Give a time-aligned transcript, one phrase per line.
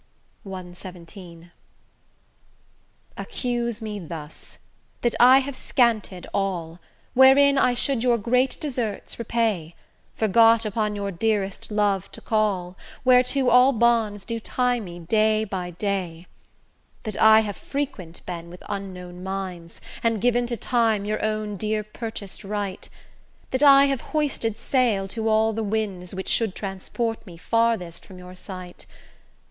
[0.47, 1.51] CXVII
[3.17, 4.57] Accuse me thus:
[5.01, 6.79] that I have scanted all,
[7.13, 9.75] Wherein I should your great deserts repay,
[10.15, 12.75] Forgot upon your dearest love to call,
[13.05, 16.25] Whereto all bonds do tie me day by day;
[17.03, 21.83] That I have frequent been with unknown minds, And given to time your own dear
[21.83, 22.89] purchas'd right;
[23.51, 28.17] That I have hoisted sail to all the winds Which should transport me farthest from
[28.17, 28.87] your sight.